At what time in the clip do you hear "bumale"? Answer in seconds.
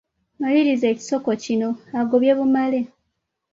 2.39-2.79